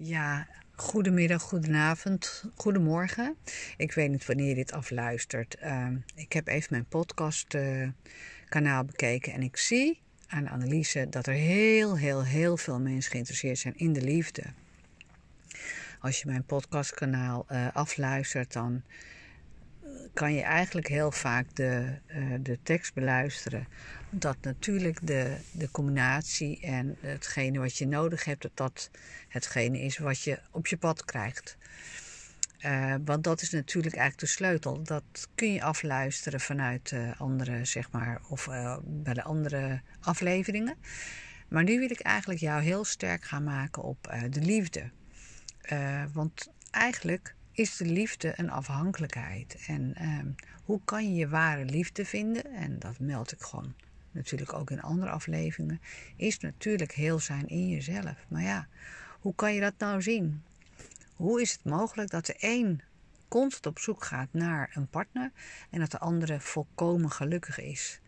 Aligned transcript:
Ja, 0.00 0.46
goedemiddag, 0.74 1.42
goedenavond, 1.42 2.44
goedemorgen. 2.54 3.36
Ik 3.76 3.92
weet 3.92 4.10
niet 4.10 4.26
wanneer 4.26 4.48
je 4.48 4.54
dit 4.54 4.72
afluistert. 4.72 5.56
Uh, 5.64 5.88
ik 6.14 6.32
heb 6.32 6.48
even 6.48 6.68
mijn 6.70 6.84
podcastkanaal 6.84 8.84
bekeken 8.84 9.32
en 9.32 9.42
ik 9.42 9.56
zie 9.56 10.00
aan 10.28 10.44
de 10.44 10.50
analyse 10.50 11.08
dat 11.08 11.26
er 11.26 11.34
heel, 11.34 11.96
heel, 11.96 12.24
heel 12.24 12.56
veel 12.56 12.80
mensen 12.80 13.10
geïnteresseerd 13.10 13.58
zijn 13.58 13.76
in 13.76 13.92
de 13.92 14.02
liefde. 14.02 14.42
Als 16.00 16.20
je 16.20 16.26
mijn 16.26 16.44
podcastkanaal 16.44 17.46
uh, 17.50 17.66
afluistert, 17.72 18.52
dan 18.52 18.82
kan 20.14 20.34
je 20.34 20.42
eigenlijk 20.42 20.88
heel 20.88 21.12
vaak 21.12 21.46
de, 21.54 21.98
uh, 22.06 22.34
de 22.40 22.58
tekst 22.62 22.94
beluisteren. 22.94 23.66
Dat 24.10 24.36
natuurlijk 24.40 25.06
de, 25.06 25.36
de 25.52 25.70
combinatie 25.70 26.60
en 26.60 26.96
hetgene 27.00 27.58
wat 27.58 27.76
je 27.76 27.86
nodig 27.86 28.24
hebt, 28.24 28.42
dat 28.42 28.56
dat 28.56 28.90
hetgene 29.28 29.80
is 29.80 29.98
wat 29.98 30.22
je 30.22 30.40
op 30.50 30.66
je 30.66 30.76
pad 30.76 31.04
krijgt. 31.04 31.56
Uh, 32.60 32.94
want 33.04 33.24
dat 33.24 33.42
is 33.42 33.50
natuurlijk 33.50 33.94
eigenlijk 33.94 34.28
de 34.28 34.36
sleutel. 34.36 34.82
Dat 34.82 35.28
kun 35.34 35.52
je 35.52 35.62
afluisteren 35.62 36.40
vanuit 36.40 36.90
uh, 36.90 37.20
andere, 37.20 37.64
zeg 37.64 37.90
maar, 37.90 38.20
of 38.28 38.46
uh, 38.46 38.76
bij 38.84 39.14
de 39.14 39.22
andere 39.22 39.80
afleveringen. 40.00 40.76
Maar 41.48 41.64
nu 41.64 41.78
wil 41.78 41.90
ik 41.90 42.00
eigenlijk 42.00 42.40
jou 42.40 42.62
heel 42.62 42.84
sterk 42.84 43.24
gaan 43.24 43.44
maken 43.44 43.82
op 43.82 44.16
de 44.30 44.40
liefde. 44.40 44.90
want 46.12 46.48
eigenlijk 46.70 47.34
is 47.52 47.76
de 47.76 47.84
liefde 47.84 48.32
een 48.36 48.50
afhankelijkheid. 48.50 49.64
En 49.66 49.94
uh, 50.00 50.18
hoe 50.64 50.80
kan 50.84 51.08
je 51.08 51.14
je 51.14 51.28
ware 51.28 51.64
liefde 51.64 52.04
vinden? 52.04 52.44
En 52.52 52.78
dat 52.78 52.98
meld 52.98 53.32
ik 53.32 53.40
gewoon 53.40 53.74
natuurlijk 54.10 54.52
ook 54.52 54.70
in 54.70 54.82
andere 54.82 55.10
afleveringen. 55.10 55.80
Is 56.16 56.38
natuurlijk 56.38 56.92
heel 56.92 57.18
zijn 57.18 57.48
in 57.48 57.68
jezelf. 57.68 58.16
Maar 58.28 58.42
ja, 58.42 58.66
hoe 59.20 59.34
kan 59.34 59.54
je 59.54 59.60
dat 59.60 59.74
nou 59.78 60.02
zien? 60.02 60.42
Hoe 61.16 61.40
is 61.40 61.52
het 61.52 61.64
mogelijk 61.64 62.10
dat 62.10 62.26
de 62.26 62.34
een 62.38 62.80
constant 63.28 63.66
op 63.66 63.78
zoek 63.78 64.04
gaat 64.04 64.28
naar 64.30 64.70
een 64.74 64.88
partner 64.88 65.32
en 65.70 65.80
dat 65.80 65.90
de 65.90 65.98
andere 65.98 66.40
volkomen 66.40 67.10
gelukkig 67.10 67.60
is? 67.60 68.00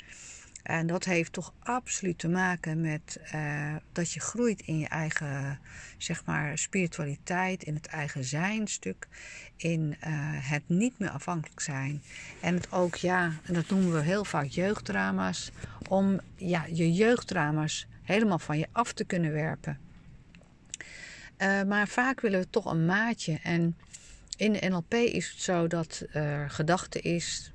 En 0.62 0.86
dat 0.86 1.04
heeft 1.04 1.32
toch 1.32 1.52
absoluut 1.58 2.18
te 2.18 2.28
maken 2.28 2.80
met 2.80 3.20
uh, 3.34 3.76
dat 3.92 4.12
je 4.12 4.20
groeit 4.20 4.60
in 4.60 4.78
je 4.78 4.88
eigen, 4.88 5.58
zeg 5.98 6.24
maar, 6.24 6.58
spiritualiteit, 6.58 7.62
in 7.62 7.74
het 7.74 7.86
eigen 7.86 8.24
zijnstuk, 8.24 9.08
in 9.56 9.96
uh, 10.06 10.16
het 10.50 10.62
niet 10.66 10.98
meer 10.98 11.10
afhankelijk 11.10 11.60
zijn. 11.60 12.02
En 12.40 12.54
het 12.54 12.72
ook, 12.72 12.94
ja, 12.94 13.32
en 13.44 13.54
dat 13.54 13.70
noemen 13.70 13.92
we 13.92 14.00
heel 14.00 14.24
vaak 14.24 14.46
jeugddrama's, 14.46 15.50
om 15.88 16.20
ja, 16.36 16.64
je 16.72 16.92
jeugddrama's 16.92 17.86
helemaal 18.02 18.38
van 18.38 18.58
je 18.58 18.66
af 18.72 18.92
te 18.92 19.04
kunnen 19.04 19.32
werpen. 19.32 19.78
Uh, 21.38 21.62
maar 21.62 21.88
vaak 21.88 22.20
willen 22.20 22.40
we 22.40 22.50
toch 22.50 22.64
een 22.64 22.86
maatje. 22.86 23.38
En 23.42 23.76
in 24.36 24.52
de 24.52 24.68
NLP 24.68 24.94
is 24.94 25.30
het 25.30 25.40
zo 25.40 25.66
dat 25.66 26.04
er 26.12 26.50
gedachte 26.50 27.00
is, 27.00 27.52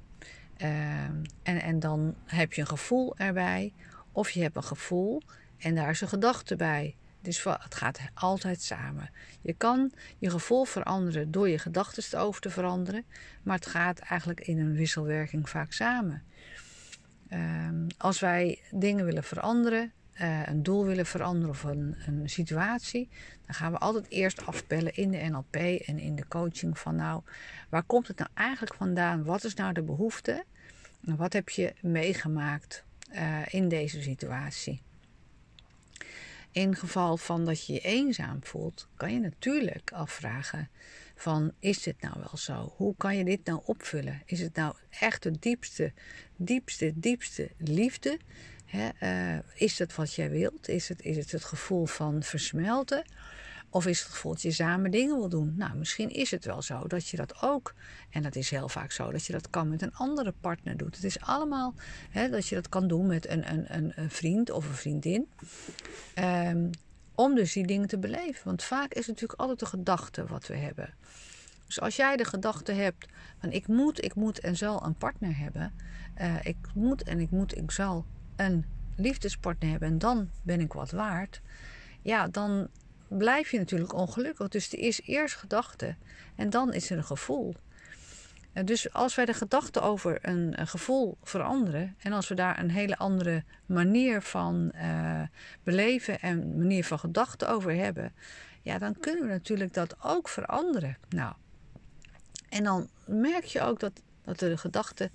uh, 0.57 1.03
en, 1.43 1.61
en 1.61 1.79
dan 1.79 2.15
heb 2.25 2.53
je 2.53 2.61
een 2.61 2.67
gevoel 2.67 3.17
erbij. 3.17 3.73
Of 4.11 4.29
je 4.29 4.41
hebt 4.41 4.55
een 4.55 4.63
gevoel 4.63 5.21
en 5.57 5.75
daar 5.75 5.89
is 5.89 6.01
een 6.01 6.07
gedachte 6.07 6.55
bij. 6.55 6.95
Dus 7.21 7.43
het 7.43 7.75
gaat 7.75 7.99
altijd 8.13 8.61
samen. 8.61 9.09
Je 9.41 9.53
kan 9.53 9.91
je 10.17 10.29
gevoel 10.29 10.65
veranderen 10.65 11.31
door 11.31 11.49
je 11.49 11.59
gedachten 11.59 12.19
over 12.19 12.41
te 12.41 12.49
veranderen. 12.49 13.05
Maar 13.43 13.55
het 13.55 13.65
gaat 13.65 13.99
eigenlijk 13.99 14.41
in 14.41 14.59
een 14.59 14.73
wisselwerking 14.73 15.49
vaak 15.49 15.71
samen. 15.71 16.23
Uh, 17.29 17.69
als 17.97 18.19
wij 18.19 18.59
dingen 18.71 19.05
willen 19.05 19.23
veranderen, 19.23 19.91
uh, 20.21 20.47
een 20.47 20.63
doel 20.63 20.85
willen 20.85 21.05
veranderen 21.05 21.49
of 21.49 21.63
een, 21.63 21.95
een, 22.05 22.29
situatie, 22.29 23.09
dan 23.45 23.55
gaan 23.55 23.71
we 23.71 23.77
altijd 23.77 24.09
eerst 24.09 24.45
afbellen 24.45 24.95
in 24.95 25.11
de 25.11 25.17
NLP 25.17 25.55
en 25.85 25.99
in 25.99 26.15
de 26.15 26.27
coaching 26.27 26.79
van 26.79 26.95
nou, 26.95 27.21
waar 27.69 27.83
komt 27.83 28.07
het 28.07 28.17
nou 28.17 28.29
eigenlijk 28.33 28.75
vandaan? 28.75 29.23
Wat 29.23 29.43
is 29.43 29.53
nou 29.53 29.73
de 29.73 29.81
behoefte? 29.81 30.45
En 31.05 31.15
wat 31.15 31.33
heb 31.33 31.49
je 31.49 31.73
meegemaakt 31.81 32.83
uh, 33.13 33.41
in 33.49 33.67
deze 33.67 34.01
situatie? 34.01 34.81
In 36.51 36.75
geval 36.75 37.17
van 37.17 37.45
dat 37.45 37.65
je 37.65 37.73
je 37.73 37.79
eenzaam 37.79 38.43
voelt, 38.43 38.87
kan 38.95 39.13
je 39.13 39.19
natuurlijk 39.19 39.91
afvragen 39.91 40.69
van 41.15 41.51
is 41.59 41.83
dit 41.83 42.01
nou 42.01 42.15
wel 42.17 42.37
zo? 42.37 42.73
Hoe 42.75 42.95
kan 42.97 43.17
je 43.17 43.23
dit 43.23 43.45
nou 43.45 43.61
opvullen? 43.65 44.21
Is 44.25 44.41
het 44.41 44.55
nou 44.55 44.75
echt 44.99 45.23
de 45.23 45.39
diepste, 45.39 45.93
diepste, 46.35 46.91
diepste 46.95 47.49
liefde? 47.57 48.19
He, 48.75 48.89
uh, 49.35 49.39
is 49.55 49.77
dat 49.77 49.95
wat 49.95 50.13
jij 50.13 50.29
wilt? 50.29 50.67
Is 50.67 50.89
het, 50.89 51.01
is 51.01 51.17
het 51.17 51.31
het 51.31 51.43
gevoel 51.43 51.85
van 51.85 52.23
versmelten? 52.23 53.05
Of 53.69 53.85
is 53.85 53.99
het 53.99 54.11
gevoel 54.11 54.31
dat 54.31 54.41
je 54.41 54.51
samen 54.51 54.91
dingen 54.91 55.17
wil 55.17 55.29
doen? 55.29 55.53
Nou, 55.57 55.77
misschien 55.77 56.09
is 56.09 56.31
het 56.31 56.45
wel 56.45 56.61
zo 56.61 56.87
dat 56.87 57.07
je 57.07 57.17
dat 57.17 57.41
ook, 57.41 57.73
en 58.09 58.23
dat 58.23 58.35
is 58.35 58.49
heel 58.49 58.69
vaak 58.69 58.91
zo, 58.91 59.11
dat 59.11 59.25
je 59.25 59.33
dat 59.33 59.49
kan 59.49 59.69
met 59.69 59.81
een 59.81 59.95
andere 59.95 60.33
partner 60.41 60.77
doet. 60.77 60.95
Het 60.95 61.03
is 61.03 61.19
allemaal 61.19 61.73
dat 62.31 62.47
je 62.47 62.55
dat 62.55 62.69
kan 62.69 62.87
doen 62.87 63.07
met 63.07 63.29
een, 63.29 63.51
een, 63.51 63.91
een 63.95 64.09
vriend 64.09 64.49
of 64.49 64.67
een 64.67 64.75
vriendin. 64.75 65.27
Um, 66.19 66.69
om 67.15 67.35
dus 67.35 67.53
die 67.53 67.67
dingen 67.67 67.87
te 67.87 67.97
beleven. 67.97 68.41
Want 68.43 68.63
vaak 68.63 68.93
is 68.93 68.99
het 68.99 69.07
natuurlijk 69.07 69.39
altijd 69.39 69.59
de 69.59 69.65
gedachte 69.65 70.25
wat 70.25 70.47
we 70.47 70.55
hebben. 70.55 70.93
Dus 71.65 71.79
als 71.79 71.95
jij 71.95 72.17
de 72.17 72.25
gedachte 72.25 72.71
hebt 72.71 73.07
van 73.39 73.51
ik 73.51 73.67
moet, 73.67 74.03
ik 74.03 74.15
moet 74.15 74.39
en 74.39 74.57
zal 74.57 74.85
een 74.85 74.95
partner 74.95 75.37
hebben. 75.37 75.73
Uh, 76.21 76.35
ik 76.43 76.57
moet 76.73 77.03
en 77.03 77.19
ik 77.19 77.31
moet, 77.31 77.57
ik 77.57 77.71
zal 77.71 78.05
een 78.35 78.65
liefdespartner 78.95 79.69
hebben 79.69 79.89
en 79.89 79.97
dan 79.97 80.29
ben 80.41 80.59
ik 80.59 80.73
wat 80.73 80.91
waard. 80.91 81.41
Ja, 82.01 82.27
dan 82.27 82.67
blijf 83.07 83.51
je 83.51 83.57
natuurlijk 83.57 83.93
ongelukkig. 83.93 84.47
Dus 84.47 84.73
er 84.73 84.79
is 84.79 85.01
eerst 85.01 85.35
gedachte 85.35 85.95
en 86.35 86.49
dan 86.49 86.73
is 86.73 86.89
er 86.89 86.97
een 86.97 87.03
gevoel. 87.03 87.55
Dus 88.63 88.93
als 88.93 89.15
wij 89.15 89.25
de 89.25 89.33
gedachte 89.33 89.81
over 89.81 90.17
een, 90.21 90.67
gevoel 90.67 91.17
veranderen 91.23 91.95
en 91.97 92.13
als 92.13 92.27
we 92.27 92.35
daar 92.35 92.59
een 92.59 92.69
hele 92.69 92.97
andere 92.97 93.43
manier 93.65 94.21
van 94.21 94.71
uh, 94.75 95.21
beleven 95.63 96.19
en 96.19 96.57
manier 96.57 96.85
van 96.85 96.99
gedachten 96.99 97.49
over 97.49 97.75
hebben, 97.75 98.13
ja, 98.61 98.77
dan 98.77 98.99
kunnen 98.99 99.23
we 99.23 99.29
natuurlijk 99.29 99.73
dat 99.73 99.95
ook 100.03 100.29
veranderen. 100.29 100.97
Nou, 101.09 101.33
en 102.49 102.63
dan 102.63 102.89
merk 103.05 103.43
je 103.43 103.61
ook 103.61 103.79
dat, 103.79 104.01
dat 104.23 104.39
de 104.39 104.57
gedachte 104.57 105.09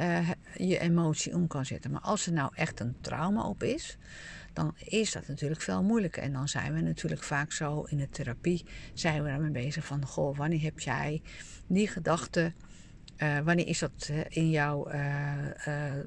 uh, 0.00 0.30
je 0.56 0.78
emotie 0.78 1.34
om 1.34 1.46
kan 1.46 1.66
zetten. 1.66 1.90
Maar 1.90 2.00
als 2.00 2.26
er 2.26 2.32
nou 2.32 2.50
echt 2.54 2.80
een 2.80 2.96
trauma 3.00 3.42
op 3.42 3.62
is, 3.62 3.98
dan 4.52 4.74
is 4.84 5.12
dat 5.12 5.28
natuurlijk 5.28 5.60
veel 5.60 5.82
moeilijker. 5.82 6.22
En 6.22 6.32
dan 6.32 6.48
zijn 6.48 6.74
we 6.74 6.80
natuurlijk 6.80 7.22
vaak 7.22 7.52
zo 7.52 7.82
in 7.82 7.96
de 7.96 8.08
therapie, 8.08 8.64
zijn 8.92 9.22
we 9.22 9.28
daarmee 9.28 9.50
bezig 9.50 9.86
van, 9.86 10.06
goh, 10.06 10.36
wanneer 10.36 10.62
heb 10.62 10.80
jij 10.80 11.22
die 11.66 11.88
gedachte, 11.88 12.52
uh, 13.16 13.38
wanneer 13.38 13.66
is 13.66 13.78
dat 13.78 14.10
in 14.28 14.50
jouw 14.50 14.88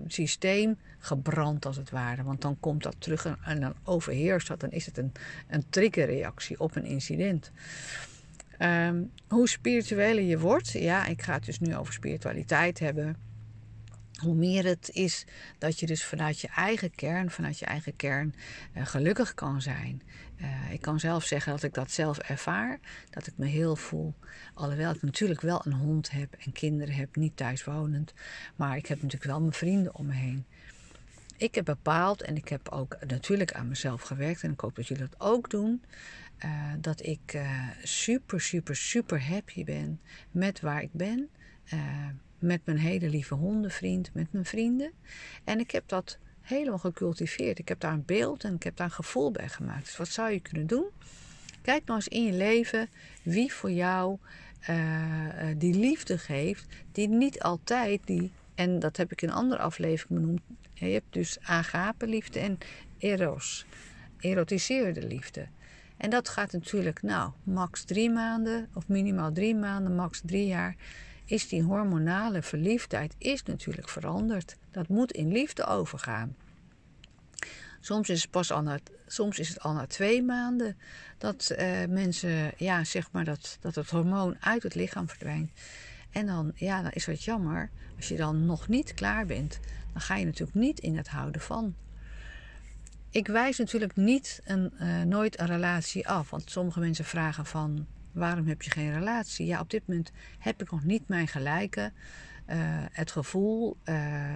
systeem 0.07 0.77
gebrand 0.99 1.65
als 1.65 1.77
het 1.77 1.89
ware? 1.89 2.23
Want 2.23 2.41
dan 2.41 2.59
komt 2.59 2.83
dat 2.83 2.95
terug 2.97 3.37
en, 3.43 3.59
dan 3.59 3.73
overheerst 3.83 4.47
dat, 4.47 4.59
dan 4.59 4.71
is 4.71 4.85
het 4.85 4.97
een, 4.97 5.11
een 5.47 5.63
triggerreactie 5.69 6.59
op 6.59 6.75
een 6.75 6.85
incident. 6.85 7.51
Um, 8.59 9.11
hoe 9.27 9.49
spiritueler 9.49 10.23
je 10.23 10.39
wordt, 10.39 10.71
ja, 10.71 11.05
ik 11.05 11.21
ga 11.21 11.33
het 11.33 11.45
dus 11.45 11.59
nu 11.59 11.75
over 11.75 11.93
spiritualiteit 11.93 12.79
hebben 12.79 13.15
hoe 14.17 14.35
meer 14.35 14.65
het 14.65 14.89
is 14.93 15.25
dat 15.57 15.79
je 15.79 15.85
dus 15.85 16.03
vanuit 16.03 16.39
je 16.39 16.47
eigen 16.47 16.95
kern, 16.95 17.31
vanuit 17.31 17.59
je 17.59 17.65
eigen 17.65 17.95
kern 17.95 18.35
uh, 18.75 18.85
gelukkig 18.85 19.33
kan 19.33 19.61
zijn. 19.61 20.01
Uh, 20.41 20.71
ik 20.71 20.81
kan 20.81 20.99
zelf 20.99 21.23
zeggen 21.23 21.51
dat 21.51 21.63
ik 21.63 21.73
dat 21.73 21.91
zelf 21.91 22.17
ervaar, 22.17 22.79
dat 23.09 23.27
ik 23.27 23.33
me 23.37 23.45
heel 23.45 23.75
voel. 23.75 24.13
Alhoewel 24.53 24.93
ik 24.93 25.01
natuurlijk 25.01 25.41
wel 25.41 25.61
een 25.65 25.73
hond 25.73 26.11
heb 26.11 26.35
en 26.45 26.51
kinderen 26.51 26.95
heb, 26.95 27.15
niet 27.15 27.37
thuiswonend. 27.37 28.13
Maar 28.55 28.77
ik 28.77 28.85
heb 28.85 29.01
natuurlijk 29.01 29.31
wel 29.31 29.39
mijn 29.39 29.53
vrienden 29.53 29.95
om 29.95 30.05
me 30.05 30.13
heen. 30.13 30.45
Ik 31.37 31.55
heb 31.55 31.65
bepaald 31.65 32.21
en 32.21 32.35
ik 32.35 32.47
heb 32.47 32.69
ook 32.69 32.97
natuurlijk 33.07 33.53
aan 33.53 33.67
mezelf 33.67 34.01
gewerkt 34.01 34.43
en 34.43 34.51
ik 34.51 34.59
hoop 34.59 34.75
dat 34.75 34.87
jullie 34.87 35.07
dat 35.09 35.19
ook 35.19 35.49
doen. 35.49 35.83
Uh, 36.45 36.73
dat 36.79 37.05
ik 37.05 37.39
super, 37.83 38.41
super, 38.41 38.75
super 38.75 39.27
happy 39.27 39.63
ben 39.63 39.99
met 40.31 40.59
waar 40.59 40.81
ik 40.81 40.93
ben 40.93 41.29
met 42.39 42.61
mijn 42.65 42.77
hele 42.77 43.09
lieve 43.09 43.33
hondenvriend, 43.33 44.13
met 44.13 44.31
mijn 44.31 44.45
vrienden. 44.45 44.91
En 45.43 45.59
ik 45.59 45.71
heb 45.71 45.83
dat 45.87 46.17
helemaal 46.41 46.77
gecultiveerd. 46.77 47.59
Ik 47.59 47.67
heb 47.67 47.79
daar 47.79 47.93
een 47.93 48.05
beeld 48.05 48.43
en 48.43 48.53
ik 48.53 48.63
heb 48.63 48.75
daar 48.75 48.87
een 48.87 48.93
gevoel 48.93 49.31
bij 49.31 49.49
gemaakt. 49.49 49.85
Dus 49.85 49.97
wat 49.97 50.07
zou 50.07 50.31
je 50.31 50.39
kunnen 50.39 50.67
doen? 50.67 50.85
Kijk 51.61 51.85
nou 51.85 51.99
eens 51.99 52.07
in 52.07 52.23
je 52.23 52.31
leven 52.31 52.89
wie 53.23 53.53
voor 53.53 53.71
jou 53.71 54.17
uh, 54.69 55.45
die 55.57 55.73
liefde 55.73 56.17
geeft, 56.17 56.65
die 56.91 57.07
niet 57.07 57.41
altijd 57.41 58.01
die, 58.05 58.31
en 58.55 58.79
dat 58.79 58.97
heb 58.97 59.11
ik 59.11 59.21
in 59.21 59.29
een 59.29 59.35
andere 59.35 59.61
aflevering 59.61 60.19
benoemd. 60.19 60.41
Je 60.73 60.85
hebt 60.85 61.13
dus 61.13 61.37
agape 61.41 62.07
liefde 62.07 62.39
en 62.39 62.57
eros, 62.97 63.65
erotiseerde 64.19 65.07
liefde. 65.07 65.47
En 65.97 66.09
dat 66.09 66.29
gaat 66.29 66.51
natuurlijk, 66.51 67.01
nou, 67.01 67.31
max 67.43 67.83
drie 67.83 68.09
maanden 68.09 68.69
of 68.73 68.87
minimaal 68.87 69.31
drie 69.31 69.55
maanden, 69.55 69.95
max 69.95 70.21
drie 70.25 70.47
jaar 70.47 70.75
is 71.27 71.47
die 71.47 71.63
hormonale 71.63 72.41
verliefdheid 72.41 73.15
is 73.17 73.43
natuurlijk 73.43 73.89
veranderd. 73.89 74.55
Dat 74.71 74.87
moet 74.87 75.11
in 75.11 75.31
liefde 75.31 75.65
overgaan. 75.65 76.35
Soms 77.79 78.09
is 78.09 78.21
het 78.21 78.31
pas 78.31 78.51
aan 78.51 78.67
het 78.67 78.91
soms 79.07 79.39
is 79.39 79.49
het 79.49 79.59
al 79.59 79.73
na 79.73 79.85
twee 79.87 80.23
maanden 80.23 80.77
dat 81.17 81.55
uh, 81.59 81.85
mensen, 81.89 82.51
ja, 82.57 82.83
zeg 82.83 83.11
maar, 83.11 83.23
dat, 83.23 83.57
dat 83.61 83.75
het 83.75 83.89
hormoon 83.89 84.35
uit 84.39 84.63
het 84.63 84.75
lichaam 84.75 85.07
verdwijnt. 85.07 85.51
En 86.11 86.25
dan, 86.25 86.51
ja, 86.55 86.81
dan 86.81 86.91
is 86.91 87.05
het 87.05 87.23
jammer. 87.23 87.69
Als 87.95 88.07
je 88.07 88.15
dan 88.15 88.45
nog 88.45 88.67
niet 88.67 88.93
klaar 88.93 89.25
bent, 89.25 89.59
dan 89.91 90.01
ga 90.01 90.15
je 90.15 90.25
natuurlijk 90.25 90.57
niet 90.57 90.79
in 90.79 90.97
het 90.97 91.07
houden 91.07 91.41
van. 91.41 91.75
Ik 93.09 93.27
wijs 93.27 93.57
natuurlijk 93.57 93.95
niet 93.95 94.41
een, 94.43 94.73
uh, 94.81 95.01
nooit 95.01 95.39
een 95.39 95.45
relatie 95.45 96.07
af. 96.07 96.29
Want 96.29 96.51
sommige 96.51 96.79
mensen 96.79 97.05
vragen 97.05 97.45
van 97.45 97.87
waarom 98.17 98.47
heb 98.47 98.61
je 98.61 98.71
geen 98.71 98.93
relatie? 98.93 99.45
Ja, 99.45 99.59
op 99.59 99.69
dit 99.69 99.87
moment 99.87 100.11
heb 100.39 100.61
ik 100.61 100.71
nog 100.71 100.83
niet 100.83 101.07
mijn 101.07 101.27
gelijke. 101.27 101.91
Uh, 102.49 102.55
het 102.91 103.11
gevoel, 103.11 103.77
uh, 103.85 104.35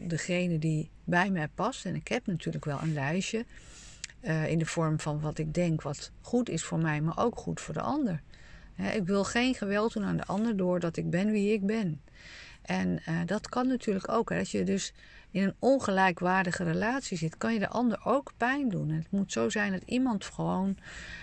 degene 0.00 0.58
die 0.58 0.90
bij 1.04 1.30
mij 1.30 1.48
past. 1.48 1.84
En 1.84 1.94
ik 1.94 2.08
heb 2.08 2.26
natuurlijk 2.26 2.64
wel 2.64 2.80
een 2.82 2.92
lijstje 2.92 3.44
in 4.46 4.58
de 4.58 4.66
vorm 4.66 5.00
van 5.00 5.20
wat 5.20 5.38
ik 5.38 5.54
denk 5.54 5.82
wat 5.82 6.12
goed 6.20 6.48
is 6.48 6.64
voor 6.64 6.78
mij, 6.78 7.00
maar 7.00 7.18
ook 7.18 7.36
goed 7.36 7.60
voor 7.60 7.74
de 7.74 7.80
ander. 7.80 8.22
ik 8.94 9.06
wil 9.06 9.24
geen 9.24 9.54
geweld 9.54 9.92
doen 9.92 10.04
aan 10.04 10.16
de 10.16 10.26
ander 10.26 10.56
doordat 10.56 10.96
ik 10.96 11.10
ben 11.10 11.30
wie 11.30 11.52
ik 11.52 11.66
ben. 11.66 12.00
En 12.62 13.02
dat 13.26 13.48
kan 13.48 13.66
natuurlijk 13.66 14.08
ook. 14.10 14.30
Hè, 14.30 14.36
dat 14.36 14.50
je 14.50 14.64
dus 14.64 14.92
in 15.30 15.42
een 15.42 15.54
ongelijkwaardige 15.58 16.64
relatie 16.64 17.16
zit, 17.16 17.36
kan 17.36 17.52
je 17.52 17.58
de 17.58 17.68
ander 17.68 18.00
ook 18.04 18.32
pijn 18.36 18.68
doen. 18.68 18.90
het 18.90 19.10
moet 19.10 19.32
zo 19.32 19.48
zijn 19.48 19.72
dat 19.72 19.82
iemand 19.84 20.24
gewoon 20.24 20.76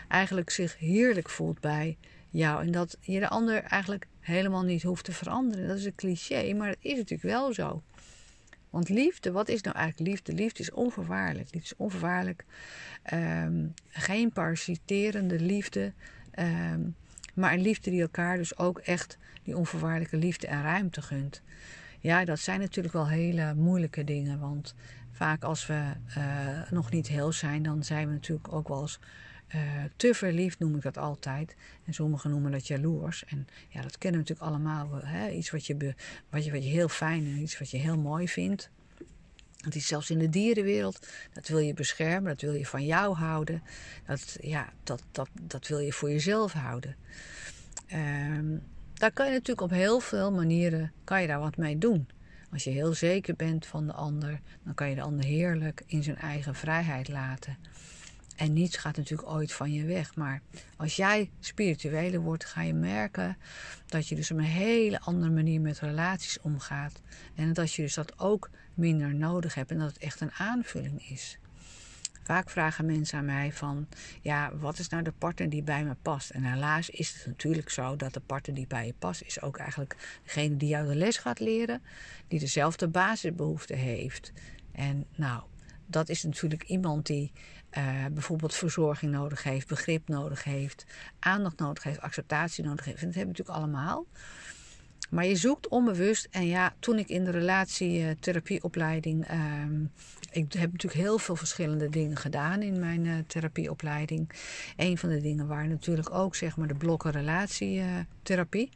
eigenlijk 0.08 0.50
zich 0.50 0.78
heerlijk 0.78 1.30
voelt 1.30 1.60
bij 1.60 1.98
jou. 2.30 2.66
En 2.66 2.72
dat 2.72 2.98
je 3.00 3.20
de 3.20 3.30
ander 3.30 3.64
eigenlijk 3.64 4.08
helemaal 4.20 4.64
niet 4.64 4.84
hoeft 4.84 5.06
te 5.06 5.12
veranderen. 5.12 5.68
Dat 5.68 5.78
is 5.78 5.86
een 5.86 5.96
cliché, 5.96 6.54
maar 6.54 6.70
het 6.70 6.78
is 6.82 6.96
natuurlijk 6.96 7.30
wel 7.30 7.54
zo. 7.54 7.82
Want 8.70 8.90
liefde, 8.90 9.32
wat 9.32 9.50
is 9.50 9.62
nou 9.62 9.76
eigenlijk 9.76 10.10
liefde? 10.10 10.34
Liefde 10.34 10.64
is 10.64 10.72
onvoorwaardelijk. 10.72 11.54
Liefde 11.54 11.70
is 11.70 11.78
onvoorwaardelijk. 11.78 12.46
Um, 13.14 13.74
geen 13.88 14.32
parasiterende 14.32 15.40
liefde. 15.40 15.94
Um, 16.40 16.96
maar 17.34 17.54
een 17.54 17.62
liefde 17.62 17.90
die 17.90 18.02
elkaar 18.02 18.38
dus 18.38 18.58
ook 18.58 18.80
echt 18.80 19.18
die 19.48 19.58
onvoorwaardelijke 19.58 20.18
liefde 20.18 20.48
en 20.48 20.62
ruimte 20.62 21.02
gunt. 21.02 21.42
Ja, 22.00 22.26
dat 22.26 22.40
zijn 22.40 22.60
natuurlijk 22.60 22.94
wel 22.94 23.08
hele 23.08 23.54
moeilijke 23.54 24.04
dingen. 24.04 24.40
Want 24.40 24.76
vaak 25.12 25.44
als 25.44 25.68
we 25.68 25.92
uh, 26.18 26.72
nog 26.72 26.92
niet 26.92 27.08
heel 27.08 27.32
zijn, 27.32 27.64
dan 27.64 27.84
zijn 27.84 28.08
we 28.08 28.14
natuurlijk 28.14 28.54
ook 28.54 28.68
wel 28.68 28.82
eens 28.82 29.00
uh, 29.56 29.62
te 29.96 30.14
verliefd, 30.14 30.60
noem 30.60 30.76
ik 30.76 30.82
dat 30.82 30.98
altijd. 30.98 31.56
En 31.86 31.94
sommigen 31.94 32.30
noemen 32.30 32.52
dat 32.52 32.68
jaloers. 32.68 33.26
En 33.26 33.48
ja, 33.70 33.82
dat 33.82 33.98
kennen 33.98 34.22
we 34.22 34.28
natuurlijk 34.28 34.56
allemaal. 34.56 34.90
Hè? 35.04 35.30
Iets 35.30 35.50
wat 35.50 35.66
je, 35.66 35.96
wat, 36.30 36.46
je, 36.46 36.52
wat 36.52 36.64
je 36.64 36.70
heel 36.70 36.90
fijn 36.90 37.26
en 37.26 37.38
iets 37.38 37.60
wat 37.60 37.72
je 37.72 37.78
heel 37.78 37.98
mooi 37.98 38.28
vindt. 38.28 38.70
Het 39.58 39.76
is 39.76 39.88
zelfs 39.88 40.10
in 40.10 40.20
de 40.20 40.30
dierenwereld. 40.30 41.08
Dat 41.34 41.48
wil 41.48 41.60
je 41.60 41.74
beschermen, 41.74 42.30
dat 42.30 42.42
wil 42.42 42.54
je 42.54 42.66
van 42.66 42.86
jou 42.86 43.16
houden. 43.16 43.64
Dat, 44.06 44.38
ja, 44.42 44.74
dat, 44.84 45.04
dat, 45.12 45.30
dat 45.42 45.68
wil 45.68 45.80
je 45.80 45.94
voor 45.94 46.10
jezelf 46.10 46.54
houden. 46.54 46.96
Um, 47.94 48.62
daar 48.98 49.12
kan 49.12 49.26
je 49.26 49.32
natuurlijk 49.32 49.62
op 49.62 49.70
heel 49.70 50.00
veel 50.00 50.32
manieren 50.32 50.92
kan 51.04 51.22
je 51.22 51.28
daar 51.28 51.40
wat 51.40 51.58
mee 51.58 51.78
doen. 51.78 52.08
Als 52.52 52.64
je 52.64 52.70
heel 52.70 52.94
zeker 52.94 53.36
bent 53.36 53.66
van 53.66 53.88
de 53.88 53.94
ander, 53.94 54.40
dan 54.64 54.74
kan 54.74 54.90
je 54.90 54.96
de 54.96 55.02
ander 55.02 55.26
heerlijk 55.26 55.84
in 55.86 56.04
zijn 56.04 56.18
eigen 56.18 56.56
vrijheid 56.56 57.08
laten. 57.08 57.58
En 58.36 58.54
niets 58.54 58.78
gaat 58.78 58.98
natuurlijk 58.98 59.30
ooit 59.30 59.54
van 59.54 59.74
je 59.74 59.86
weg. 59.86 60.16
Maar 60.16 60.42
als 60.78 60.96
jij 60.96 61.30
spiritueler 61.40 62.20
wordt, 62.20 62.46
ga 62.46 62.62
je 62.62 62.74
merken 62.74 63.38
dat 63.86 64.08
je 64.08 64.16
dus 64.16 64.32
op 64.32 64.38
een 64.38 64.44
hele 64.44 65.00
andere 65.00 65.32
manier 65.32 65.62
met 65.62 65.80
relaties 65.80 66.40
omgaat. 66.42 67.02
En 67.36 67.54
dat 67.54 67.74
je 67.74 67.82
dus 67.82 67.94
dat 67.94 68.20
ook 68.20 68.50
minder 68.74 69.16
nodig 69.16 69.54
hebt 69.54 69.72
en 69.72 69.78
dat 69.78 69.88
het 69.88 69.98
echt 69.98 70.22
een 70.22 70.32
aanvulling 70.32 71.10
is. 71.10 71.38
Vaak 72.28 72.50
vragen 72.50 72.86
mensen 72.86 73.18
aan 73.18 73.26
mij 73.26 73.52
van, 73.52 73.88
ja, 74.22 74.56
wat 74.56 74.80
is 74.80 74.90
nou 74.90 75.04
de 75.04 75.14
partner 75.18 75.50
die 75.50 75.64
bij 75.64 75.84
me 75.84 75.96
past? 76.02 76.30
En 76.30 76.44
helaas 76.44 76.90
is 76.90 77.14
het 77.14 77.26
natuurlijk 77.26 77.70
zo 77.70 77.96
dat 77.96 78.14
de 78.14 78.20
partner 78.20 78.56
die 78.56 78.68
bij 78.68 78.86
je 78.86 78.94
past, 79.00 79.22
is 79.22 79.42
ook 79.42 79.58
eigenlijk 79.58 80.20
degene 80.24 80.58
die 80.58 80.70
jou 80.70 80.88
de 80.88 80.96
les 80.96 81.18
gaat 81.18 81.40
leren, 81.40 81.82
die 82.28 82.40
dezelfde 82.40 82.88
basisbehoeften 82.88 83.78
heeft. 83.78 84.32
En 84.72 85.06
nou, 85.16 85.44
dat 85.86 86.10
is 86.10 86.24
natuurlijk 86.24 86.64
iemand 86.64 87.06
die 87.06 87.32
uh, 87.78 88.06
bijvoorbeeld 88.12 88.56
verzorging 88.56 89.12
nodig 89.12 89.44
heeft, 89.44 89.68
begrip 89.68 90.08
nodig 90.08 90.44
heeft, 90.44 90.86
aandacht 91.20 91.60
nodig 91.60 91.84
heeft, 91.84 92.02
acceptatie 92.02 92.64
nodig 92.64 92.86
heeft. 92.86 93.02
En 93.02 93.06
dat 93.06 93.16
hebben 93.16 93.36
we 93.36 93.42
natuurlijk 93.42 93.66
allemaal. 93.66 94.06
Maar 95.10 95.26
je 95.26 95.36
zoekt 95.36 95.68
onbewust. 95.68 96.28
En 96.32 96.46
ja, 96.46 96.76
toen 96.80 96.98
ik 96.98 97.10
in 97.10 97.24
de 97.24 97.32
relatietherapieopleiding. 97.32 99.32
Uh, 99.32 99.64
ik 100.38 100.54
heb 100.54 100.72
natuurlijk 100.72 101.02
heel 101.02 101.18
veel 101.18 101.36
verschillende 101.36 101.90
dingen 101.90 102.18
gedaan 102.18 102.62
in 102.62 102.80
mijn 102.80 103.06
uh, 103.06 103.14
therapieopleiding. 103.28 104.30
Een 104.76 104.98
van 104.98 105.10
de 105.10 105.22
dingen 105.22 105.48
waren 105.48 105.70
natuurlijk 105.70 106.14
ook 106.14 106.36
zeg 106.36 106.58
maar 106.58 106.68
de 106.68 106.76
blokken 106.76 107.12
relatietherapie. 107.12 108.70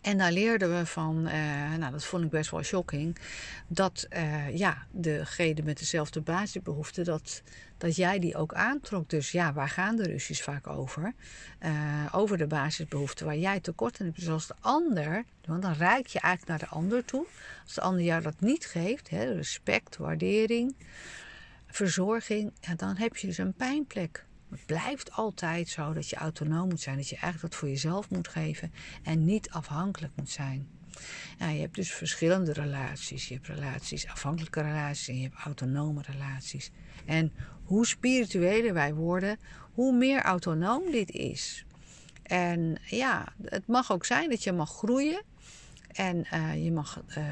En 0.00 0.18
daar 0.18 0.32
leerden 0.32 0.78
we 0.78 0.86
van, 0.86 1.26
uh, 1.26 1.74
nou 1.74 1.92
dat 1.92 2.04
vond 2.04 2.24
ik 2.24 2.30
best 2.30 2.50
wel 2.50 2.62
shocking, 2.62 3.18
dat 3.66 4.06
uh, 4.10 4.56
ja, 4.56 4.86
degene 4.90 5.62
met 5.62 5.78
dezelfde 5.78 6.20
basisbehoeften, 6.20 7.04
dat, 7.04 7.42
dat 7.78 7.96
jij 7.96 8.18
die 8.18 8.36
ook 8.36 8.54
aantrok. 8.54 9.10
Dus 9.10 9.30
ja, 9.30 9.52
waar 9.52 9.68
gaan 9.68 9.96
de 9.96 10.02
ruzies 10.02 10.42
vaak 10.42 10.66
over? 10.66 11.12
Uh, 11.62 12.06
over 12.12 12.38
de 12.38 12.46
basisbehoeften 12.46 13.26
waar 13.26 13.36
jij 13.36 13.60
tekort 13.60 14.00
aan 14.00 14.06
hebt. 14.06 14.18
Dus 14.18 14.28
als 14.28 14.46
de 14.46 14.54
ander, 14.60 15.24
want 15.44 15.62
dan 15.62 15.72
reik 15.72 16.06
je 16.06 16.20
eigenlijk 16.20 16.60
naar 16.60 16.68
de 16.68 16.76
ander 16.76 17.04
toe. 17.04 17.26
Als 17.64 17.74
de 17.74 17.80
ander 17.80 18.02
jou 18.02 18.22
dat 18.22 18.40
niet 18.40 18.66
geeft, 18.66 19.10
hè, 19.10 19.32
respect, 19.34 19.96
waardering, 19.96 20.74
verzorging, 21.66 22.52
ja, 22.60 22.74
dan 22.74 22.96
heb 22.96 23.16
je 23.16 23.26
dus 23.26 23.38
een 23.38 23.54
pijnplek. 23.54 24.24
Het 24.50 24.66
blijft 24.66 25.12
altijd 25.12 25.68
zo 25.68 25.92
dat 25.92 26.08
je 26.08 26.16
autonoom 26.16 26.68
moet 26.68 26.80
zijn. 26.80 26.96
Dat 26.96 27.08
je 27.08 27.16
eigenlijk 27.16 27.52
dat 27.52 27.60
voor 27.60 27.68
jezelf 27.68 28.10
moet 28.10 28.28
geven 28.28 28.72
en 29.02 29.24
niet 29.24 29.50
afhankelijk 29.50 30.12
moet 30.16 30.30
zijn. 30.30 30.68
Ja, 31.38 31.48
je 31.48 31.60
hebt 31.60 31.74
dus 31.74 31.92
verschillende 31.92 32.52
relaties. 32.52 33.28
Je 33.28 33.34
hebt 33.34 33.46
relaties, 33.46 34.06
afhankelijke 34.06 34.60
relaties 34.60 35.08
en 35.08 35.16
je 35.16 35.22
hebt 35.22 35.42
autonome 35.44 36.02
relaties. 36.02 36.70
En 37.04 37.32
hoe 37.64 37.86
spiritueler 37.86 38.74
wij 38.74 38.94
worden, 38.94 39.38
hoe 39.72 39.96
meer 39.96 40.22
autonoom 40.22 40.90
dit 40.90 41.10
is. 41.10 41.64
En 42.22 42.78
ja, 42.84 43.32
het 43.44 43.66
mag 43.66 43.92
ook 43.92 44.04
zijn 44.04 44.30
dat 44.30 44.44
je 44.44 44.52
mag 44.52 44.70
groeien 44.70 45.22
en 45.92 46.26
uh, 46.34 46.64
je 46.64 46.72
mag 46.72 47.02
uh, 47.08 47.24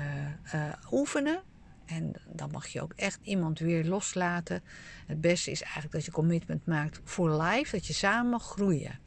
uh, 0.54 0.72
oefenen 0.90 1.42
en 1.86 2.12
dan 2.32 2.50
mag 2.50 2.66
je 2.66 2.82
ook 2.82 2.92
echt 2.96 3.18
iemand 3.22 3.58
weer 3.58 3.84
loslaten. 3.84 4.62
Het 5.06 5.20
beste 5.20 5.50
is 5.50 5.62
eigenlijk 5.62 5.92
dat 5.92 6.04
je 6.04 6.10
commitment 6.10 6.66
maakt 6.66 7.00
voor 7.04 7.42
life. 7.42 7.76
Dat 7.76 7.86
je 7.86 7.92
samen 7.92 8.30
mag 8.30 8.44
groeien. 8.44 8.98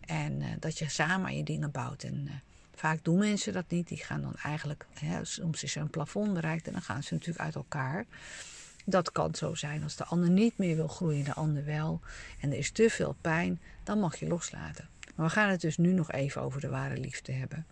En 0.00 0.40
uh, 0.40 0.48
dat 0.58 0.78
je 0.78 0.88
samen 0.88 1.26
aan 1.26 1.36
je 1.36 1.44
dingen 1.44 1.70
bouwt. 1.70 2.02
En 2.02 2.24
uh, 2.24 2.32
vaak 2.74 3.04
doen 3.04 3.18
mensen 3.18 3.52
dat 3.52 3.64
niet. 3.68 3.88
Die 3.88 4.04
gaan 4.04 4.22
dan 4.22 4.34
eigenlijk, 4.42 4.86
hè, 4.98 5.24
soms 5.24 5.62
is 5.62 5.76
er 5.76 5.82
een 5.82 5.90
plafond 5.90 6.34
bereikt 6.34 6.66
en 6.66 6.72
dan 6.72 6.82
gaan 6.82 7.02
ze 7.02 7.14
natuurlijk 7.14 7.44
uit 7.44 7.54
elkaar. 7.54 8.06
Dat 8.84 9.12
kan 9.12 9.34
zo 9.34 9.54
zijn. 9.54 9.82
Als 9.82 9.96
de 9.96 10.04
ander 10.04 10.30
niet 10.30 10.58
meer 10.58 10.76
wil 10.76 10.88
groeien, 10.88 11.24
de 11.24 11.34
ander 11.34 11.64
wel. 11.64 12.00
En 12.40 12.50
er 12.50 12.58
is 12.58 12.70
te 12.70 12.90
veel 12.90 13.16
pijn, 13.20 13.60
dan 13.82 13.98
mag 13.98 14.16
je 14.16 14.26
loslaten. 14.26 14.88
Maar 15.14 15.26
we 15.26 15.32
gaan 15.32 15.50
het 15.50 15.60
dus 15.60 15.76
nu 15.76 15.92
nog 15.92 16.12
even 16.12 16.42
over 16.42 16.60
de 16.60 16.68
ware 16.68 16.96
liefde 16.96 17.32
hebben. 17.32 17.66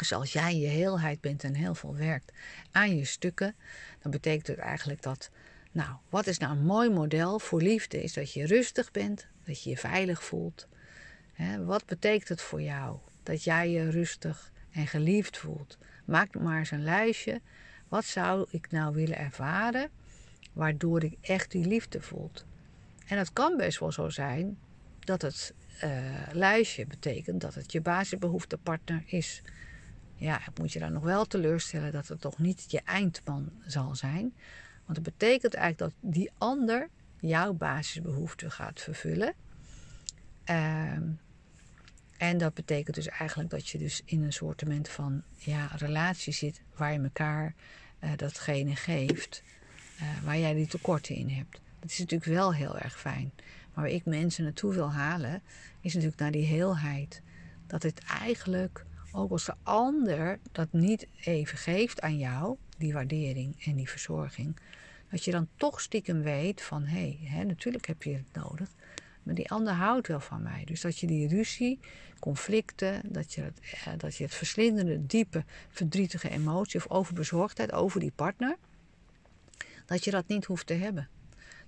Dus 0.00 0.12
als 0.12 0.32
jij 0.32 0.56
je 0.56 0.66
heelheid 0.66 1.20
bent 1.20 1.44
en 1.44 1.54
heel 1.54 1.74
veel 1.74 1.96
werkt 1.96 2.32
aan 2.70 2.96
je 2.96 3.04
stukken, 3.04 3.54
dan 4.02 4.10
betekent 4.10 4.46
het 4.46 4.58
eigenlijk 4.58 5.02
dat, 5.02 5.30
nou, 5.72 5.96
wat 6.08 6.26
is 6.26 6.38
nou 6.38 6.56
een 6.56 6.64
mooi 6.64 6.90
model 6.90 7.38
voor 7.38 7.62
liefde? 7.62 8.02
Is 8.02 8.12
dat 8.12 8.32
je 8.32 8.46
rustig 8.46 8.90
bent, 8.90 9.26
dat 9.44 9.62
je 9.62 9.70
je 9.70 9.76
veilig 9.76 10.24
voelt. 10.24 10.68
wat 11.64 11.86
betekent 11.86 12.28
het 12.28 12.40
voor 12.40 12.62
jou 12.62 12.98
dat 13.22 13.44
jij 13.44 13.70
je 13.70 13.90
rustig 13.90 14.52
en 14.70 14.86
geliefd 14.86 15.38
voelt? 15.38 15.78
Maak 16.04 16.38
maar 16.38 16.58
eens 16.58 16.70
een 16.70 16.84
lijstje. 16.84 17.40
Wat 17.88 18.04
zou 18.04 18.46
ik 18.50 18.70
nou 18.70 18.94
willen 18.94 19.18
ervaren 19.18 19.90
waardoor 20.52 21.04
ik 21.04 21.16
echt 21.20 21.50
die 21.50 21.66
liefde 21.66 22.00
voelt? 22.00 22.44
En 23.06 23.18
het 23.18 23.32
kan 23.32 23.56
best 23.56 23.78
wel 23.78 23.92
zo 23.92 24.08
zijn 24.08 24.58
dat 24.98 25.22
het 25.22 25.54
uh, 25.84 25.90
lijstje 26.32 26.86
betekent 26.86 27.40
dat 27.40 27.54
het 27.54 27.72
je 27.72 27.80
basisbehoeftepartner 27.80 29.02
is 29.06 29.42
ja, 30.20 30.40
moet 30.60 30.72
je 30.72 30.78
dan 30.78 30.92
nog 30.92 31.02
wel 31.02 31.24
teleurstellen 31.24 31.92
dat 31.92 32.08
het 32.08 32.20
toch 32.20 32.38
niet 32.38 32.64
je 32.68 32.80
eindman 32.84 33.50
zal 33.66 33.96
zijn. 33.96 34.34
Want 34.84 35.04
dat 35.04 35.14
betekent 35.14 35.54
eigenlijk 35.54 35.92
dat 35.92 36.12
die 36.12 36.30
ander 36.38 36.88
jouw 37.20 37.52
basisbehoeften 37.52 38.50
gaat 38.50 38.80
vervullen. 38.80 39.34
Ehm, 40.44 41.02
en 42.16 42.38
dat 42.38 42.54
betekent 42.54 42.94
dus 42.94 43.08
eigenlijk 43.08 43.50
dat 43.50 43.68
je 43.68 43.78
dus 43.78 44.02
in 44.04 44.22
een 44.22 44.32
soort 44.32 44.62
van 44.82 45.22
ja, 45.36 45.66
relatie 45.76 46.32
zit 46.32 46.62
waar 46.76 46.92
je 46.92 47.00
elkaar 47.00 47.54
uh, 48.00 48.10
datgene 48.16 48.76
geeft 48.76 49.42
uh, 50.00 50.24
waar 50.24 50.38
jij 50.38 50.54
die 50.54 50.66
tekorten 50.66 51.14
in 51.14 51.28
hebt. 51.28 51.60
Dat 51.80 51.90
is 51.90 51.98
natuurlijk 51.98 52.30
wel 52.30 52.54
heel 52.54 52.78
erg 52.78 53.00
fijn. 53.00 53.32
Maar 53.74 53.84
waar 53.84 53.94
ik 53.94 54.04
mensen 54.04 54.44
naartoe 54.44 54.74
wil 54.74 54.92
halen, 54.92 55.42
is 55.80 55.94
natuurlijk 55.94 56.20
naar 56.20 56.30
die 56.30 56.46
heelheid. 56.46 57.22
Dat 57.66 57.82
het 57.82 58.00
eigenlijk 58.20 58.84
ook 59.12 59.30
als 59.30 59.44
de 59.44 59.54
ander 59.62 60.38
dat 60.52 60.72
niet 60.72 61.06
even 61.20 61.58
geeft 61.58 62.00
aan 62.00 62.18
jou, 62.18 62.56
die 62.78 62.92
waardering 62.92 63.64
en 63.64 63.76
die 63.76 63.88
verzorging, 63.88 64.56
Dat 65.10 65.24
je 65.24 65.30
dan 65.30 65.48
toch 65.56 65.80
stiekem 65.80 66.22
weet 66.22 66.62
van 66.62 66.84
hé, 66.84 67.18
hey, 67.22 67.44
natuurlijk 67.44 67.86
heb 67.86 68.02
je 68.02 68.12
het 68.12 68.32
nodig. 68.32 68.68
Maar 69.22 69.34
die 69.34 69.50
ander 69.50 69.72
houdt 69.72 70.06
wel 70.06 70.20
van 70.20 70.42
mij. 70.42 70.64
Dus 70.64 70.80
dat 70.80 70.98
je 70.98 71.06
die 71.06 71.28
ruzie, 71.28 71.78
conflicten, 72.18 73.00
dat 73.04 73.34
je 73.34 73.52
eh, 73.84 73.92
dat 73.96 74.16
je 74.16 74.24
het 74.24 74.34
verslindende, 74.34 75.06
diepe, 75.06 75.44
verdrietige 75.68 76.30
emotie 76.30 76.80
of 76.80 76.90
overbezorgdheid 76.90 77.72
over 77.72 78.00
die 78.00 78.12
partner, 78.14 78.56
dat 79.86 80.04
je 80.04 80.10
dat 80.10 80.26
niet 80.26 80.44
hoeft 80.44 80.66
te 80.66 80.74
hebben. 80.74 81.08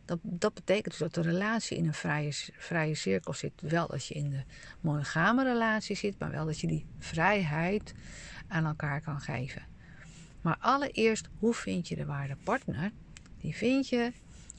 Dat, 0.05 0.19
dat 0.23 0.55
betekent 0.55 0.85
dus 0.85 0.99
dat 0.99 1.15
de 1.15 1.31
relatie 1.31 1.77
in 1.77 1.87
een 1.87 1.95
vrije, 1.95 2.33
vrije 2.57 2.95
cirkel 2.95 3.33
zit. 3.33 3.53
Wel 3.61 3.87
dat 3.87 4.07
je 4.07 4.15
in 4.15 4.31
de 4.31 4.43
monogame 4.81 5.45
relatie 5.45 5.97
zit, 5.97 6.19
maar 6.19 6.31
wel 6.31 6.47
dat 6.47 6.61
je 6.61 6.67
die 6.67 6.87
vrijheid 6.99 7.95
aan 8.49 8.67
elkaar 8.67 9.01
kan 9.01 9.21
geven. 9.21 9.63
Maar 10.41 10.57
allereerst, 10.61 11.29
hoe 11.39 11.55
vind 11.55 11.89
je 11.89 11.97
de 11.97 12.07
waarde 12.07 12.37
partner? 12.45 12.93
Die 13.41 13.57
vind 13.57 13.89
je 13.89 14.13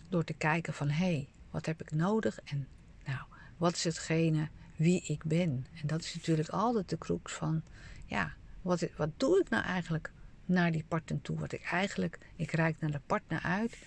door 0.09 0.23
te 0.23 0.33
kijken 0.33 0.73
van 0.73 0.89
hé, 0.89 1.05
hey, 1.05 1.27
wat 1.51 1.65
heb 1.65 1.81
ik 1.81 1.91
nodig 1.91 2.39
en 2.43 2.67
nou, 3.05 3.19
wat 3.57 3.75
is 3.75 3.83
hetgene 3.83 4.49
wie 4.75 5.03
ik 5.07 5.23
ben? 5.23 5.65
En 5.81 5.87
dat 5.87 6.01
is 6.01 6.15
natuurlijk 6.15 6.49
altijd 6.49 6.89
de 6.89 6.97
crux 6.97 7.33
van 7.33 7.61
ja, 8.05 8.33
wat, 8.61 8.87
wat 8.97 9.09
doe 9.17 9.39
ik 9.39 9.49
nou 9.49 9.63
eigenlijk 9.63 10.11
naar 10.45 10.71
die 10.71 10.85
partner 10.87 11.21
toe? 11.21 11.39
Wat 11.39 11.51
ik 11.51 11.63
eigenlijk, 11.63 12.17
ik 12.35 12.51
reik 12.51 12.79
naar 12.79 12.91
de 12.91 13.01
partner 13.05 13.41
uit 13.41 13.77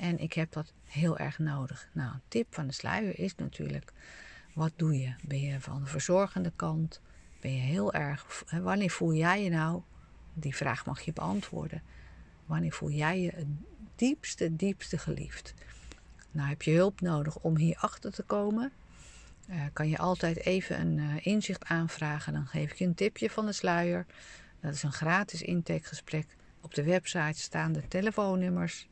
en 0.00 0.18
ik 0.18 0.32
heb 0.32 0.52
dat 0.52 0.72
heel 0.84 1.18
erg 1.18 1.38
nodig. 1.38 1.88
Nou, 1.92 2.12
een 2.14 2.20
tip 2.28 2.54
van 2.54 2.66
de 2.66 2.72
sluier 2.72 3.18
is 3.18 3.34
natuurlijk: 3.34 3.92
wat 4.54 4.72
doe 4.76 4.98
je? 4.98 5.14
Ben 5.22 5.40
je 5.40 5.60
van 5.60 5.80
de 5.80 5.86
verzorgende 5.86 6.52
kant? 6.56 7.00
Ben 7.40 7.54
je 7.54 7.60
heel 7.60 7.92
erg. 7.92 8.44
Wanneer 8.62 8.90
voel 8.90 9.14
jij 9.14 9.42
je 9.42 9.50
nou? 9.50 9.82
Die 10.34 10.56
vraag 10.56 10.86
mag 10.86 11.00
je 11.00 11.12
beantwoorden. 11.12 11.82
Wanneer 12.46 12.72
voel 12.72 12.90
jij 12.90 13.20
je 13.20 13.30
het 13.34 13.46
diepste, 13.96 14.56
diepste 14.56 14.98
geliefd? 14.98 15.54
Nou, 16.30 16.48
heb 16.48 16.62
je 16.62 16.70
hulp 16.70 17.00
nodig 17.00 17.38
om 17.38 17.56
hier 17.56 17.76
achter 17.78 18.12
te 18.12 18.22
komen? 18.22 18.72
Uh, 19.50 19.56
kan 19.72 19.88
je 19.88 19.98
altijd 19.98 20.44
even 20.44 20.80
een 20.80 20.98
uh, 20.98 21.26
inzicht 21.26 21.64
aanvragen. 21.64 22.32
Dan 22.32 22.46
geef 22.46 22.70
ik 22.70 22.78
je 22.78 22.84
een 22.84 22.94
tipje 22.94 23.30
van 23.30 23.46
de 23.46 23.52
sluier. 23.52 24.06
Dat 24.60 24.74
is 24.74 24.82
een 24.82 24.92
gratis 24.92 25.42
intakegesprek. 25.42 26.26
Op 26.60 26.74
de 26.74 26.82
website 26.82 27.40
staan 27.40 27.72
de 27.72 27.88
telefoonnummers. 27.88 28.88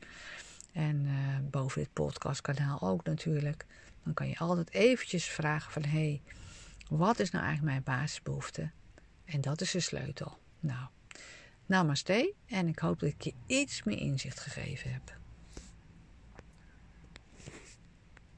En 0.79 1.05
uh, 1.05 1.39
boven 1.51 1.83
dit 1.83 1.93
podcastkanaal 1.93 2.81
ook 2.81 3.05
natuurlijk. 3.05 3.67
Dan 4.05 4.15
kan 4.15 4.29
je 4.29 4.39
altijd 4.39 4.73
eventjes 4.73 5.25
vragen 5.25 5.73
van... 5.73 5.85
hé, 5.85 5.91
hey, 5.91 6.23
wat 6.89 7.19
is 7.19 7.31
nou 7.31 7.45
eigenlijk 7.45 7.85
mijn 7.85 7.99
basisbehoefte? 7.99 8.71
En 9.25 9.41
dat 9.41 9.61
is 9.61 9.71
de 9.71 9.81
sleutel. 9.81 10.39
Nou, 10.61 10.89
namaste. 11.67 12.35
En 12.47 12.69
ik 12.69 12.79
hoop 12.79 13.01
dat 13.01 13.09
ik 13.09 13.23
je 13.23 13.35
iets 13.47 13.83
meer 13.83 13.99
inzicht 13.99 14.41
gegeven 14.41 14.93
heb. 14.93 15.19